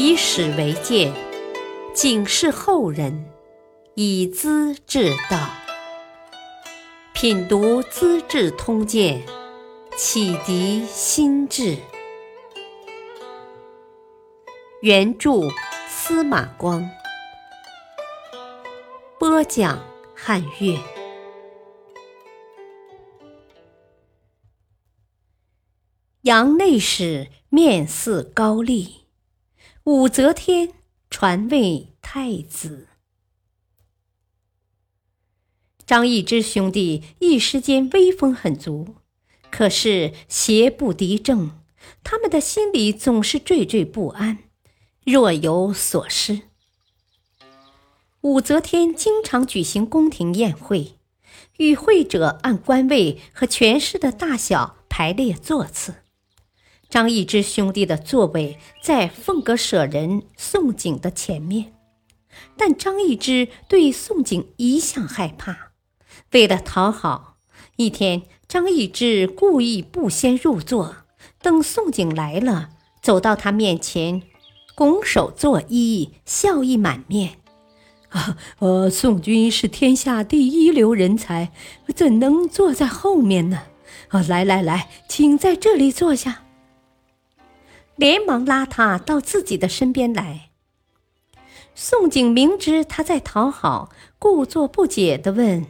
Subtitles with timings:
[0.00, 1.12] 以史为鉴，
[1.92, 3.28] 警示后人，
[3.94, 5.50] 以资治道。
[7.12, 9.20] 品读《资治通鉴》，
[9.96, 11.76] 启迪心智。
[14.82, 15.48] 原著
[15.88, 16.88] 司马光，
[19.18, 19.84] 播讲
[20.14, 20.78] 汉乐。
[26.22, 29.07] 杨内史面似高丽，
[29.88, 30.74] 武则天
[31.08, 32.88] 传位太子。
[35.86, 38.96] 张易之兄弟一时间威风很足，
[39.50, 41.62] 可是邪不敌正，
[42.04, 44.40] 他们的心里总是惴惴不安，
[45.06, 46.42] 若有所失。
[48.20, 50.98] 武则天经常举行宫廷宴会，
[51.56, 56.02] 与会者按官位和权势的大小排列座次。
[56.90, 61.74] 张易之兄弟的座位在凤阁舍人宋璟的前面，
[62.56, 65.72] 但张易之对宋璟一向害怕。
[66.32, 67.36] 为了讨好，
[67.76, 70.96] 一天，张易之故意不先入座，
[71.42, 72.70] 等宋璟来了，
[73.02, 74.22] 走到他面前，
[74.74, 77.34] 拱手作揖，笑意满面
[78.08, 81.52] ：“啊，呃，宋军是天下第一流人才，
[81.94, 83.64] 怎能坐在后面呢？
[84.08, 86.44] 啊，来来来，请在这里坐下。”
[87.98, 90.50] 连忙拉他到自己的身边来。
[91.74, 93.90] 宋璟明知他在讨好，
[94.20, 95.66] 故作不解地问：“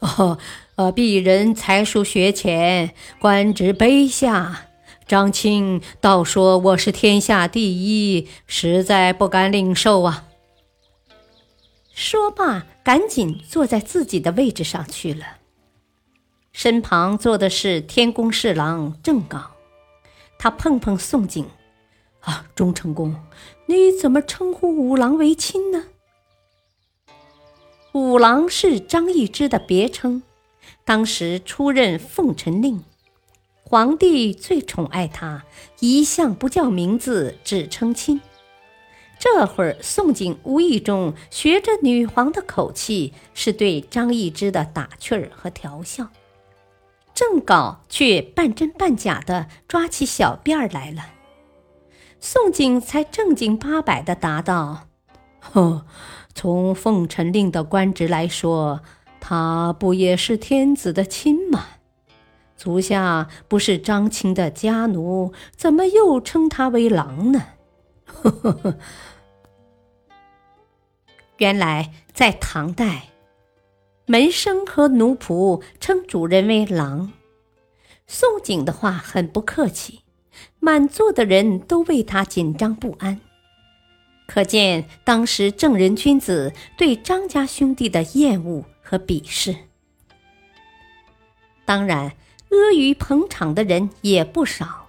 [0.00, 0.38] 哦，
[0.76, 4.68] 呃，鄙人才疏学浅，官职卑下，
[5.06, 10.24] 张卿倒说我是天下第一，实在不敢领受啊。”
[11.92, 15.38] 说罢，赶紧坐在自己的位置上去了。
[16.52, 19.42] 身旁坐的是天宫侍郎郑镐，
[20.38, 21.44] 他碰碰宋璟。
[22.20, 23.14] 啊，忠成公，
[23.66, 25.84] 你怎么称呼五郎为亲呢？
[27.92, 30.22] 五郎是张易之的别称，
[30.84, 32.84] 当时出任奉臣令，
[33.62, 35.44] 皇帝最宠爱他，
[35.80, 38.20] 一向不叫名字，只称亲。
[39.18, 46.08] 这会儿宋璟无意中学着女皇的口气，是对张易之的打趣儿和调笑。
[47.14, 51.02] 正稿却半真半假的抓起小辫儿来了。
[52.20, 54.88] 宋璟才正经八百的答道
[55.40, 55.86] ：“呵，
[56.34, 58.80] 从奉臣令的官职来说，
[59.20, 61.66] 他不也是天子的亲吗？
[62.56, 67.44] 足下不是张青的家奴，怎么又称他为郎呢？”
[68.04, 68.78] 呵呵呵。
[71.36, 73.10] 原来在唐代，
[74.06, 77.12] 门生和奴仆称主人为郎。
[78.08, 80.00] 宋璟的话很不客气。
[80.60, 83.20] 满座的人都为他紧张不安，
[84.26, 89.54] 可见当时正人君子对张家兄弟的厌恶和鄙视。
[91.64, 92.12] 当然，
[92.50, 94.88] 阿谀捧场的人也不少。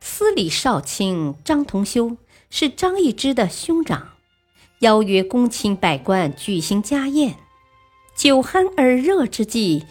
[0.00, 2.16] 司礼少卿张同修
[2.50, 4.10] 是张易之的兄长，
[4.80, 7.36] 邀约公卿百官举行家宴，
[8.14, 9.84] 酒酣耳热之际。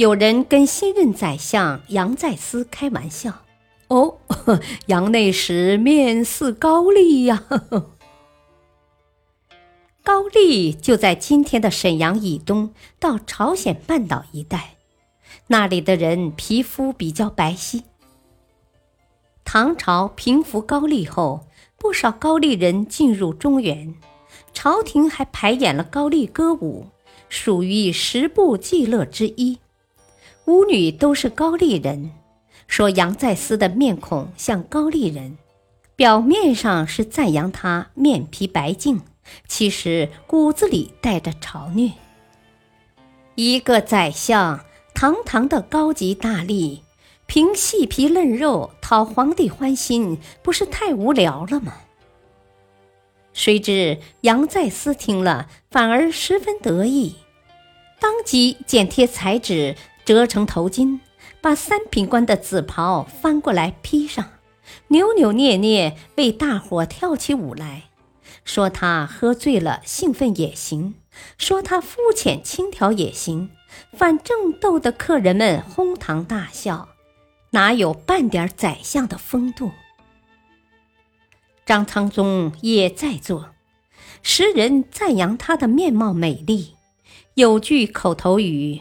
[0.00, 3.44] 有人跟新任宰相杨再思开玩笑
[3.88, 4.16] ：“哦，
[4.88, 7.90] 杨内史面似高丽呀。”呵呵
[10.02, 14.76] 高丽就在今天的沈阳以东到朝鲜半岛一带，
[15.48, 17.82] 那里的人皮肤比较白皙。
[19.44, 21.46] 唐朝平服高丽后，
[21.76, 23.94] 不少高丽人进入中原，
[24.54, 26.86] 朝廷还排演了高丽歌舞，
[27.28, 29.58] 属于十部伎乐之一。
[30.50, 32.10] 舞女都是高丽人，
[32.66, 35.38] 说杨再思的面孔像高丽人，
[35.94, 39.00] 表面上是赞扬他面皮白净，
[39.46, 41.92] 其实骨子里带着嘲虐。
[43.36, 46.80] 一个宰相堂堂的高级大吏，
[47.26, 51.74] 凭细皮嫩肉讨皇帝欢心，不是太无聊了吗？
[53.32, 57.14] 谁知杨再思听了，反而十分得意，
[58.00, 59.76] 当即剪贴彩纸。
[60.10, 60.98] 折成头巾，
[61.40, 64.28] 把三品官的紫袍翻过来披上，
[64.88, 67.84] 扭扭捏捏为大伙跳起舞来。
[68.44, 70.96] 说他喝醉了兴奋也行，
[71.38, 73.50] 说他肤浅轻佻也行，
[73.92, 76.88] 反正逗得客人们哄堂大笑，
[77.50, 79.70] 哪有半点宰相的风度？
[81.64, 83.50] 张苍宗也在座，
[84.24, 86.74] 时人赞扬他的面貌美丽，
[87.34, 88.80] 有句口头语。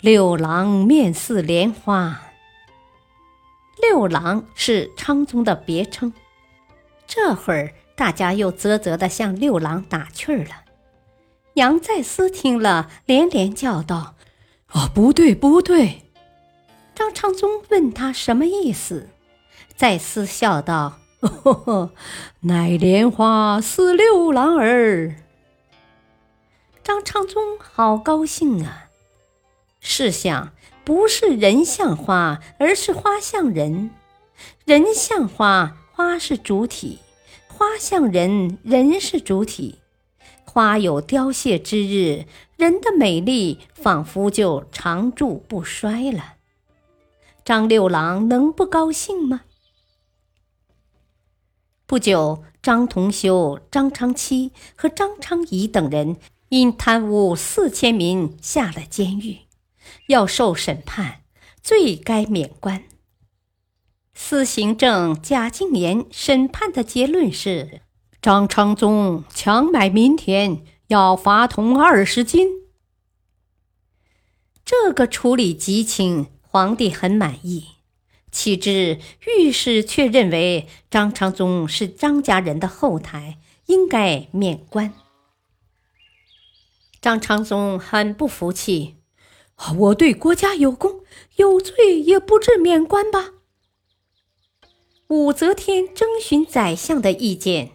[0.00, 2.20] 六郎面似莲花。
[3.82, 6.12] 六郎是昌宗的别称，
[7.06, 10.64] 这会儿，大家又啧啧地向六郎打趣儿了。
[11.54, 14.14] 杨再思听了，连连叫道
[14.72, 16.04] ：“啊，不对，不对！”
[16.94, 19.10] 张昌宗问他什么意思，
[19.76, 20.98] 再思笑道
[22.40, 25.16] ：“乃莲花似六郎儿。”
[26.82, 28.89] 张昌宗好高兴啊！
[29.80, 30.52] 试想，
[30.84, 33.90] 不是人像花，而是花像人；
[34.64, 35.76] 人像花。
[35.92, 36.98] 花是主体，
[37.46, 39.80] 花像人，人是主体。
[40.46, 42.24] 花有凋谢之日，
[42.56, 46.36] 人的美丽仿佛就长驻不衰了。
[47.44, 49.42] 张六郎能不高兴吗？
[51.84, 56.16] 不久，张同修、张昌期和张昌仪等人
[56.48, 59.40] 因贪污四千民下了监狱，
[60.06, 61.22] 要受审判，
[61.62, 62.84] 罪该免官。
[64.14, 67.80] 司行政贾敬言审判的结论是：
[68.20, 72.48] 张昌宗强买民田，要罚铜二十斤。
[74.64, 77.66] 这个处理极轻，皇帝很满意。
[78.30, 84.92] 岂知御史却认为张昌宗是张家人的后台，应该免官。
[87.00, 88.96] 张昌宗很不服气
[89.78, 91.00] ：“我对国家有功，
[91.36, 93.30] 有罪也不至免官吧？”
[95.08, 97.72] 武则天征询宰相的意见：“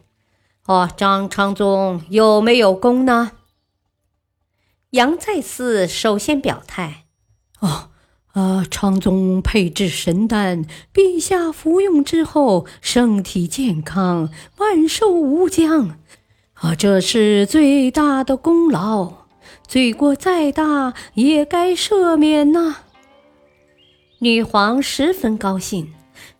[0.68, 3.34] 哦，张昌宗有没有功呢？”
[4.92, 7.08] 杨再思首先表态
[7.60, 7.90] ：“哦，
[8.32, 16.00] 啊，昌宗配制神丹，陛下服用之后身体健康，万寿无疆，
[16.54, 19.25] 啊，这是最大的功劳，
[19.68, 22.78] 罪过再大也该赦免呐。”
[24.20, 25.94] 女皇十分高兴。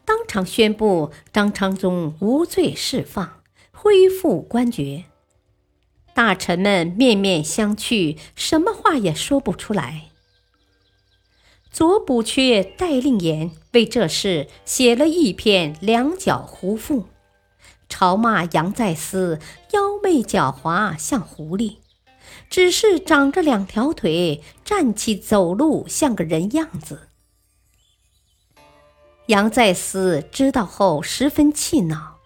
[0.06, 3.42] 当场宣布张昌宗无罪释放，
[3.72, 5.06] 恢复官爵。
[6.14, 10.12] 大臣们面面相觑，什么话也说不出来。
[11.72, 17.02] 左补阙戴令言为这事写了一篇《两脚狐赋》，
[17.90, 19.40] 嘲骂杨再思
[19.72, 21.78] 妖媚狡猾，像狐狸，
[22.50, 27.10] 只是长着两条腿，站起走路像个人样子。
[29.28, 32.18] 杨再思知道后十分气恼，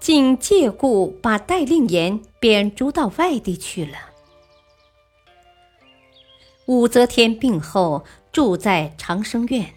[0.00, 3.98] 竟借故把戴令言贬逐到外地去了。
[6.66, 9.74] 武则天病后住在长生院，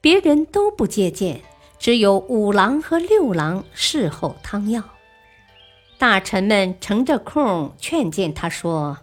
[0.00, 1.40] 别人都不接见，
[1.78, 4.82] 只有五郎和六郎侍候汤药。
[5.96, 8.98] 大臣们乘着空劝谏他说。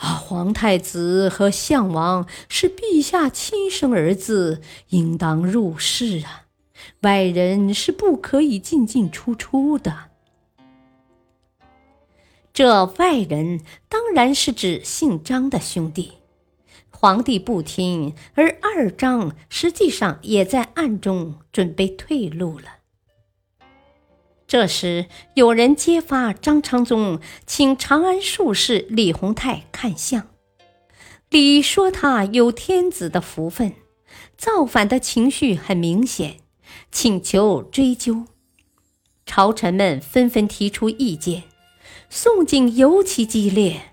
[0.00, 6.46] 啊，皇太子和相王是陛下亲生儿子，应当入室啊！
[7.02, 10.10] 外人是不可以进进出出的。
[12.54, 13.60] 这外人
[13.90, 16.12] 当然是指姓张的兄弟。
[16.90, 22.79] 皇帝不听，而二张实际上也在暗中准备退路了。
[24.50, 30.26] 这时，有人揭发张昌宗请长安术士李弘泰看相，
[31.28, 33.74] 李说他有天子的福分，
[34.36, 36.38] 造反的情绪很明显，
[36.90, 38.24] 请求追究。
[39.24, 41.44] 朝臣们纷纷提出意见，
[42.08, 43.92] 宋景尤其激烈，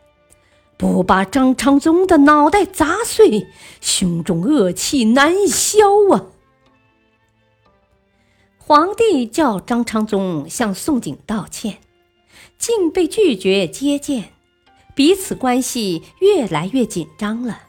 [0.75, 3.45] 不把张昌宗的脑袋砸碎，
[3.79, 6.25] 胸中恶气难消啊！
[8.67, 11.77] 皇帝叫张昌宗向宋璟道歉，
[12.57, 14.33] 竟被拒绝接见，
[14.93, 17.61] 彼此关系越来越紧张了。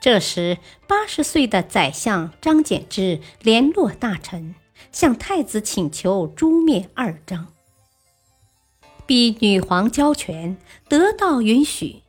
[0.00, 4.54] 这时，八十岁的宰相张柬之联络大臣，
[4.92, 7.48] 向太子请求诛灭二张，
[9.04, 10.56] 逼女皇交权，
[10.88, 12.02] 得到允许。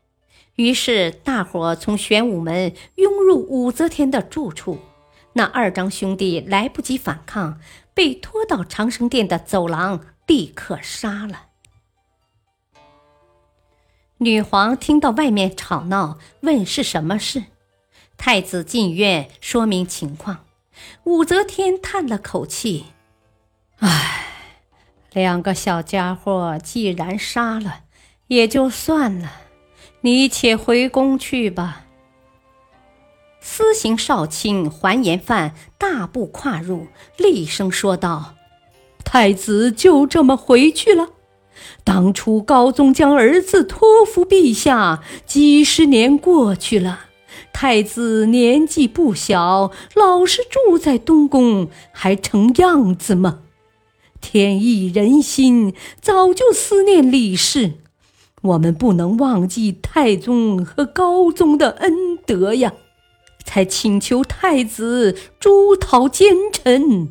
[0.57, 4.77] 于是，大伙从玄武门涌入武则天的住处。
[5.33, 7.59] 那二张兄弟来不及反抗，
[7.93, 11.47] 被拖到长生殿的走廊，立刻杀了。
[14.19, 17.43] 女皇听到外面吵闹，问是什么事。
[18.15, 20.45] 太子进院说明情况。
[21.03, 22.85] 武则天叹了口气
[23.79, 24.27] ：“唉，
[25.11, 27.81] 两个小家伙既然杀了，
[28.27, 29.31] 也就算了，
[30.01, 31.85] 你且回宫去吧。”
[33.45, 38.35] 私刑少卿还言范大步跨入，厉声说道
[39.03, 41.09] ：“太子就这么回去了？
[41.83, 47.01] 当初高宗将儿子托付陛下，几十年过去了，
[47.51, 53.41] 太子年纪不小，老是住在东宫，还成样子吗？
[54.21, 57.73] 天意人心，早就思念李氏。
[58.41, 62.73] 我们不能忘记太宗和高宗的恩德呀，
[63.45, 67.09] 才请求太子诛讨奸臣，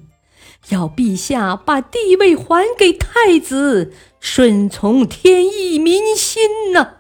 [0.68, 6.96] 要陛下把帝位还给太子，顺从天意民心呐。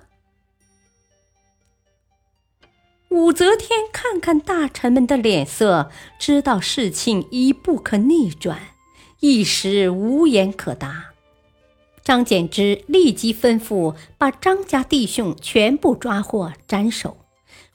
[3.08, 8.58] 武则天看看大臣们的脸色，知道事情已不可逆转，
[9.20, 11.10] 一时无言可答。
[12.02, 17.18] 张柬之立即吩咐把张家弟兄全部抓获斩首，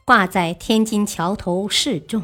[0.08, 2.24] 挂在天津桥头示众。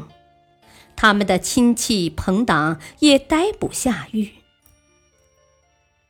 [0.96, 4.30] 他们的亲戚朋党也逮捕下狱。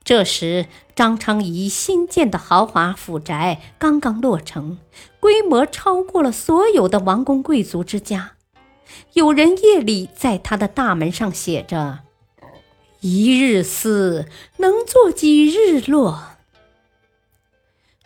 [0.05, 4.79] 这时，张昌仪新建的豪华府宅刚刚落成，
[5.19, 8.35] 规模超过了所有的王公贵族之家。
[9.15, 12.01] 有人夜里在他的大门上写着
[13.01, 14.29] ：“一日思，
[14.59, 16.37] 能做几日乐。”“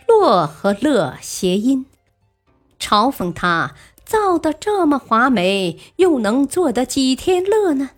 [0.09, 1.85] 乐”和“乐”谐音，
[2.79, 7.91] 嘲讽他造的这么华美，又能做得几天乐呢？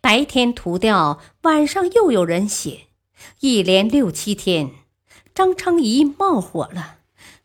[0.00, 2.86] 白天涂掉，晚上又有人写，
[3.40, 4.70] 一连六七天，
[5.34, 6.98] 张昌仪冒火了，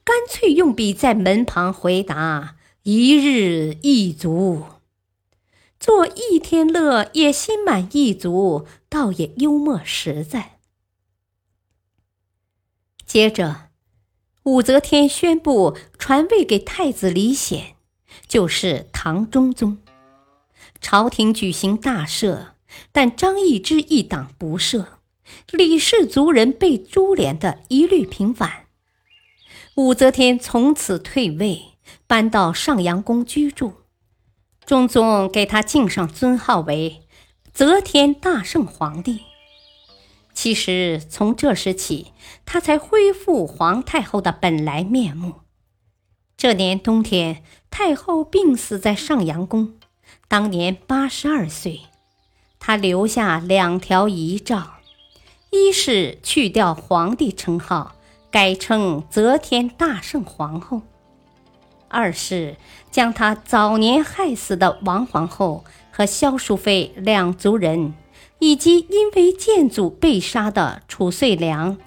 [0.04, 4.66] 干脆用笔在门旁回答：“一日一足，
[5.80, 10.60] 做一天乐也心满意足，倒也幽默实在。”
[13.08, 13.71] 接着，
[14.44, 17.76] 武则天宣布传位给太子李显，
[18.28, 19.78] 就是唐中宗。
[20.80, 22.48] 朝廷举行大赦，
[22.92, 24.86] 但张易之一党不赦，
[25.52, 28.66] 李氏族人被株连的一律平反。
[29.76, 31.74] 武则天从此退位，
[32.08, 33.74] 搬到上阳宫居住。
[34.66, 37.04] 中宗给他敬上尊号为
[37.54, 39.22] “则天大圣皇帝”。
[40.42, 42.14] 其实从这时起，
[42.48, 45.36] 他才恢复皇太后的本来面目。
[46.36, 49.76] 这年冬天，太后病死在上阳宫。
[50.28, 51.82] 当年八十二岁，
[52.60, 54.64] 他留下两条遗诏：
[55.52, 57.94] 一是去掉皇帝称号，
[58.32, 60.80] 改称则天大圣皇后；
[61.88, 62.56] 二是
[62.90, 67.94] 将他早年害死的王皇后和萧淑妃两族人，
[68.42, 71.78] 以及因为建祖被杀的褚遂良、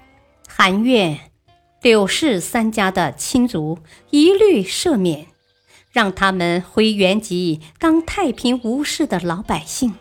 [0.47, 1.19] 韩苑、
[1.81, 3.77] 柳氏三家的亲族，
[4.09, 5.27] 一律赦免。
[5.91, 9.95] 让他们回原籍当太平无事的老百姓。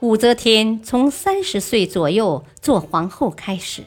[0.00, 3.84] 武则天从三十岁左右做皇后开始，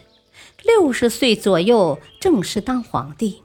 [0.63, 3.43] 六十岁左右正式当皇帝，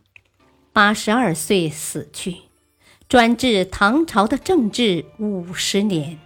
[0.72, 2.36] 八十二岁死去，
[3.06, 6.18] 专治唐朝的政治五十年。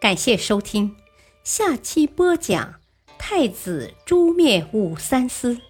[0.00, 0.94] 感谢收听，
[1.42, 2.76] 下期播讲
[3.18, 5.60] 太子诛灭武三思。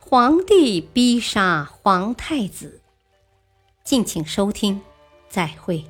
[0.00, 2.80] 皇帝逼杀皇太子，
[3.84, 4.82] 敬请收听，
[5.28, 5.84] 再会。